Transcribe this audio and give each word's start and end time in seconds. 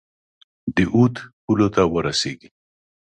د 0.75 0.77
اود 0.95 1.15
پولو 1.43 1.67
ته 1.75 1.81
ورسیږي. 1.93 2.49